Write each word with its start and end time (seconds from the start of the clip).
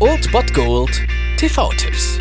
Old 0.00 0.30
Bot 0.32 0.52
Gold 0.52 1.02
TV-Tipps. 1.38 2.18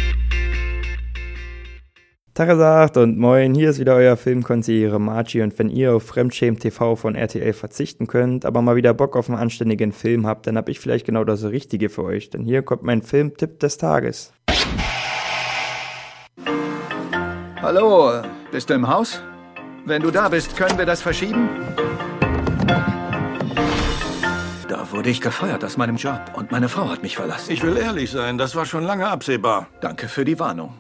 Tagesagt 2.34 2.98
und 2.98 3.18
moin, 3.18 3.54
hier 3.54 3.70
ist 3.70 3.80
wieder 3.80 3.96
euer 3.96 4.16
Filmkonsigliere 4.16 5.00
Margie 5.00 5.42
und 5.42 5.58
wenn 5.60 5.70
ihr 5.70 5.94
auf 5.94 6.04
Fremdschämen 6.04 6.60
TV 6.60 6.96
von 6.96 7.16
RTL 7.16 7.54
verzichten 7.54 8.08
könnt, 8.08 8.46
aber 8.46 8.62
mal 8.62 8.76
wieder 8.76 8.94
Bock 8.94 9.16
auf 9.16 9.30
einen 9.30 9.38
anständigen 9.38 9.92
Film 9.92 10.26
habt, 10.26 10.48
dann 10.48 10.58
hab 10.58 10.70
ich 10.70 10.80
vielleicht 10.80 11.06
genau 11.06 11.24
das 11.24 11.44
Richtige 11.44 11.90
für 11.90 12.04
euch, 12.04 12.30
denn 12.30 12.44
hier 12.44 12.62
kommt 12.62 12.84
mein 12.84 13.02
Filmtipp 13.02 13.60
des 13.60 13.78
Tages. 13.78 14.32
Hallo, 17.62 18.22
bist 18.52 18.70
du 18.70 18.74
im 18.74 18.88
Haus? 18.88 19.22
Wenn 19.86 20.02
du 20.02 20.12
da 20.12 20.30
bist, 20.30 20.56
können 20.56 20.78
wir 20.78 20.86
das 20.86 21.02
verschieben? 21.02 21.50
Da 24.74 24.92
wurde 24.92 25.12
ich 25.12 25.22
gefeuert 25.22 25.64
aus 25.64 25.78
meinem 25.78 25.98
Job 25.98 26.20
und 26.34 26.52
meine 26.52 26.68
Frau 26.68 26.90
hat 26.90 27.04
mich 27.04 27.16
verlassen. 27.16 27.52
Ich 27.52 27.62
will 27.62 27.78
ehrlich 27.78 28.10
sein, 28.10 28.40
das 28.40 28.56
war 28.56 28.66
schon 28.66 28.84
lange 28.84 29.08
absehbar. 29.08 29.68
Danke 29.82 30.08
für 30.08 30.26
die 30.26 30.40
Warnung. 30.40 30.74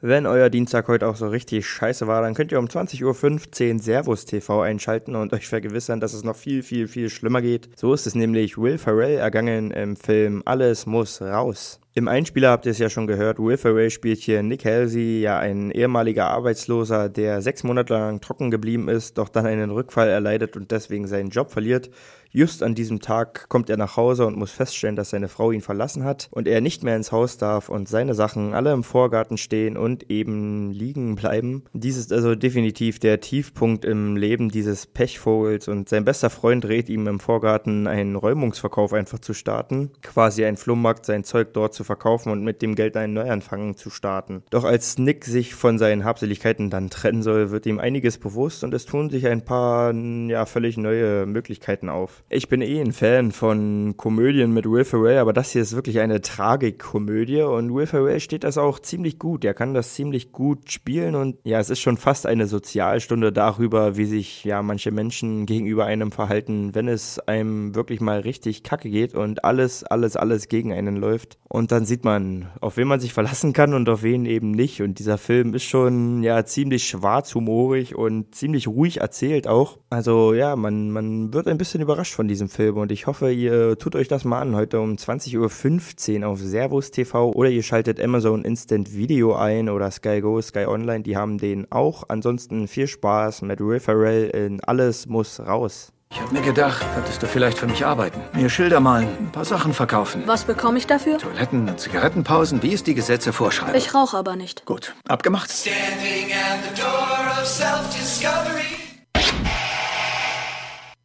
Wenn 0.00 0.26
euer 0.26 0.50
Dienstag 0.50 0.88
heute 0.88 1.06
auch 1.06 1.14
so 1.14 1.28
richtig 1.28 1.64
scheiße 1.68 2.08
war, 2.08 2.22
dann 2.22 2.34
könnt 2.34 2.50
ihr 2.50 2.58
um 2.58 2.66
20.15 2.66 3.74
Uhr 3.74 3.80
Servus 3.80 4.24
TV 4.24 4.62
einschalten 4.62 5.14
und 5.14 5.32
euch 5.32 5.46
vergewissern, 5.46 6.00
dass 6.00 6.14
es 6.14 6.24
noch 6.24 6.34
viel, 6.34 6.64
viel, 6.64 6.88
viel 6.88 7.10
schlimmer 7.10 7.40
geht. 7.40 7.68
So 7.78 7.94
ist 7.94 8.08
es 8.08 8.16
nämlich 8.16 8.58
Will 8.58 8.76
Ferrell 8.76 9.18
ergangen 9.18 9.70
im 9.70 9.94
Film 9.94 10.42
Alles 10.44 10.86
muss 10.86 11.22
raus. 11.22 11.78
Im 11.98 12.06
Einspieler 12.06 12.52
habt 12.52 12.64
ihr 12.64 12.70
es 12.70 12.78
ja 12.78 12.90
schon 12.90 13.08
gehört, 13.08 13.40
Will 13.40 13.56
Ferrell 13.56 13.90
spielt 13.90 14.20
hier 14.20 14.40
Nick 14.44 14.64
Halsey, 14.64 15.20
ja 15.20 15.40
ein 15.40 15.72
ehemaliger 15.72 16.28
Arbeitsloser, 16.28 17.08
der 17.08 17.42
sechs 17.42 17.64
Monate 17.64 17.92
lang 17.92 18.20
trocken 18.20 18.52
geblieben 18.52 18.88
ist, 18.88 19.18
doch 19.18 19.28
dann 19.28 19.46
einen 19.46 19.72
Rückfall 19.72 20.08
erleidet 20.08 20.56
und 20.56 20.70
deswegen 20.70 21.08
seinen 21.08 21.30
Job 21.30 21.50
verliert. 21.50 21.90
Just 22.30 22.62
an 22.62 22.74
diesem 22.74 23.00
Tag 23.00 23.48
kommt 23.48 23.70
er 23.70 23.78
nach 23.78 23.96
Hause 23.96 24.26
und 24.26 24.36
muss 24.36 24.50
feststellen, 24.50 24.96
dass 24.96 25.10
seine 25.10 25.28
Frau 25.28 25.50
ihn 25.50 25.62
verlassen 25.62 26.04
hat 26.04 26.28
und 26.30 26.46
er 26.46 26.60
nicht 26.60 26.82
mehr 26.82 26.94
ins 26.94 27.10
Haus 27.10 27.38
darf 27.38 27.70
und 27.70 27.88
seine 27.88 28.14
Sachen 28.14 28.52
alle 28.52 28.72
im 28.72 28.84
Vorgarten 28.84 29.38
stehen 29.38 29.78
und 29.78 30.10
eben 30.10 30.70
liegen 30.70 31.16
bleiben. 31.16 31.64
Dies 31.72 31.96
ist 31.96 32.12
also 32.12 32.34
definitiv 32.34 32.98
der 32.98 33.20
Tiefpunkt 33.20 33.86
im 33.86 34.16
Leben 34.16 34.50
dieses 34.50 34.86
Pechvogels 34.86 35.68
und 35.68 35.88
sein 35.88 36.04
bester 36.04 36.28
Freund 36.28 36.66
rät 36.66 36.90
ihm 36.90 37.06
im 37.06 37.18
Vorgarten 37.18 37.86
einen 37.86 38.14
Räumungsverkauf 38.14 38.92
einfach 38.92 39.20
zu 39.20 39.32
starten, 39.32 39.90
quasi 40.02 40.44
ein 40.44 40.58
Flohmarkt 40.58 41.06
sein 41.06 41.24
Zeug 41.24 41.54
dort 41.54 41.72
zu 41.72 41.82
verkaufen 41.88 42.30
und 42.30 42.44
mit 42.44 42.62
dem 42.62 42.76
Geld 42.76 42.96
einen 42.96 43.14
Neuanfang 43.14 43.76
zu 43.76 43.90
starten. 43.90 44.44
Doch 44.50 44.62
als 44.62 44.98
Nick 44.98 45.24
sich 45.24 45.56
von 45.56 45.78
seinen 45.78 46.04
Habseligkeiten 46.04 46.70
dann 46.70 46.90
trennen 46.90 47.24
soll, 47.24 47.50
wird 47.50 47.66
ihm 47.66 47.80
einiges 47.80 48.18
bewusst 48.18 48.62
und 48.62 48.72
es 48.72 48.86
tun 48.86 49.10
sich 49.10 49.26
ein 49.26 49.44
paar 49.44 49.92
ja 49.92 50.46
völlig 50.46 50.76
neue 50.76 51.26
Möglichkeiten 51.26 51.88
auf. 51.88 52.22
Ich 52.28 52.48
bin 52.48 52.62
eh 52.62 52.80
ein 52.80 52.92
Fan 52.92 53.32
von 53.32 53.96
Komödien 53.96 54.52
mit 54.52 54.70
Will 54.70 54.84
Ferrell, 54.84 55.18
aber 55.18 55.32
das 55.32 55.50
hier 55.50 55.62
ist 55.62 55.74
wirklich 55.74 55.98
eine 55.98 56.20
Tragikkomödie 56.20 57.42
und 57.42 57.74
Will 57.74 57.86
Ferrell 57.86 58.20
steht 58.20 58.44
das 58.44 58.58
auch 58.58 58.78
ziemlich 58.78 59.18
gut. 59.18 59.44
Er 59.44 59.54
kann 59.54 59.74
das 59.74 59.94
ziemlich 59.94 60.30
gut 60.30 60.70
spielen 60.70 61.14
und 61.14 61.36
ja, 61.42 61.58
es 61.58 61.70
ist 61.70 61.80
schon 61.80 61.96
fast 61.96 62.26
eine 62.26 62.46
Sozialstunde 62.46 63.32
darüber, 63.32 63.96
wie 63.96 64.04
sich 64.04 64.44
ja 64.44 64.62
manche 64.62 64.90
Menschen 64.90 65.46
gegenüber 65.46 65.86
einem 65.86 66.12
verhalten, 66.12 66.74
wenn 66.74 66.86
es 66.86 67.18
einem 67.20 67.74
wirklich 67.74 68.00
mal 68.00 68.20
richtig 68.20 68.62
kacke 68.62 68.90
geht 68.90 69.14
und 69.14 69.44
alles, 69.44 69.84
alles, 69.84 70.16
alles 70.16 70.48
gegen 70.48 70.72
einen 70.72 70.96
läuft. 70.96 71.38
Und 71.48 71.67
dann 71.72 71.84
sieht 71.84 72.04
man, 72.04 72.48
auf 72.60 72.76
wen 72.76 72.88
man 72.88 73.00
sich 73.00 73.12
verlassen 73.12 73.52
kann 73.52 73.74
und 73.74 73.88
auf 73.88 74.02
wen 74.02 74.24
eben 74.26 74.50
nicht. 74.50 74.82
Und 74.82 74.98
dieser 74.98 75.18
Film 75.18 75.54
ist 75.54 75.64
schon 75.64 76.22
ja 76.22 76.44
ziemlich 76.44 76.88
schwarzhumorig 76.88 77.94
und 77.94 78.34
ziemlich 78.34 78.68
ruhig 78.68 79.00
erzählt 79.00 79.46
auch. 79.46 79.78
Also 79.90 80.34
ja, 80.34 80.56
man, 80.56 80.90
man 80.90 81.32
wird 81.32 81.48
ein 81.48 81.58
bisschen 81.58 81.80
überrascht 81.80 82.14
von 82.14 82.28
diesem 82.28 82.48
Film 82.48 82.76
und 82.76 82.92
ich 82.92 83.06
hoffe, 83.06 83.30
ihr 83.30 83.78
tut 83.78 83.96
euch 83.96 84.08
das 84.08 84.24
mal 84.24 84.40
an 84.40 84.56
heute 84.56 84.80
um 84.80 84.94
20.15 84.94 86.20
Uhr 86.20 86.28
auf 86.28 86.40
Servus 86.40 86.90
TV 86.90 87.32
oder 87.32 87.50
ihr 87.50 87.62
schaltet 87.62 88.00
Amazon 88.00 88.44
Instant 88.44 88.94
Video 88.94 89.34
ein 89.34 89.68
oder 89.68 89.90
Sky 89.90 90.20
Go, 90.20 90.40
Sky 90.40 90.66
Online, 90.66 91.02
die 91.02 91.16
haben 91.16 91.38
den 91.38 91.70
auch. 91.70 92.04
Ansonsten 92.08 92.68
viel 92.68 92.86
Spaß 92.86 93.42
mit 93.42 93.60
Will 93.60 94.30
in 94.34 94.60
Alles 94.62 95.06
muss 95.06 95.40
raus. 95.40 95.92
Ich 96.10 96.20
habe 96.22 96.32
mir 96.32 96.40
gedacht, 96.40 96.84
könntest 96.94 97.22
du 97.22 97.26
vielleicht 97.26 97.58
für 97.58 97.66
mich 97.66 97.84
arbeiten. 97.84 98.20
Mir 98.32 98.48
Schilder 98.48 98.80
malen, 98.80 99.08
ein 99.20 99.30
paar 99.30 99.44
Sachen 99.44 99.74
verkaufen. 99.74 100.22
Was 100.26 100.44
bekomme 100.44 100.78
ich 100.78 100.86
dafür? 100.86 101.18
Toiletten 101.18 101.68
und 101.68 101.78
Zigarettenpausen, 101.78 102.62
wie 102.62 102.72
es 102.72 102.82
die 102.82 102.94
Gesetze 102.94 103.32
vorschreiben. 103.32 103.74
Ich 103.74 103.94
rauche 103.94 104.16
aber 104.16 104.34
nicht. 104.34 104.64
Gut, 104.64 104.94
abgemacht. 105.06 105.50
Standing 105.50 106.32
at 106.32 106.60
the 106.64 106.80
door 106.80 107.40
of 107.40 107.46
self-discovery. 107.46 108.64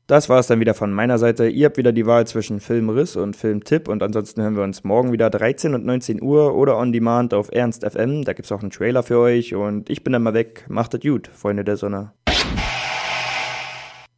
Das 0.08 0.30
war 0.30 0.40
es 0.40 0.48
dann 0.48 0.60
wieder 0.60 0.74
von 0.74 0.94
meiner 0.94 1.18
Seite. 1.18 1.48
Ihr 1.48 1.66
habt 1.66 1.78
wieder 1.78 1.92
die 1.92 2.06
Wahl 2.06 2.28
zwischen 2.28 2.60
Filmriss 2.60 3.16
und 3.16 3.36
Filmtipp 3.36 3.88
und 3.88 4.04
ansonsten 4.04 4.42
hören 4.42 4.56
wir 4.56 4.64
uns 4.64 4.84
morgen 4.84 5.12
wieder 5.12 5.30
13 5.30 5.76
und 5.76 5.86
19 5.86 6.22
Uhr 6.22 6.56
oder 6.56 6.78
on 6.78 6.92
demand 6.92 7.34
auf 7.34 7.50
Ernst 7.52 7.84
FM. 7.90 8.24
Da 8.24 8.34
gibt's 8.34 8.52
auch 8.52 8.62
einen 8.62 8.72
Trailer 8.72 9.04
für 9.04 9.20
euch 9.20 9.54
und 9.54 9.90
ich 9.90 10.04
bin 10.04 10.14
dann 10.14 10.24
mal 10.24 10.34
weg. 10.34 10.66
Macht 10.70 10.94
es 10.94 11.02
gut, 11.02 11.30
Freunde 11.34 11.64
der 11.64 11.78
Sonne. 11.78 12.12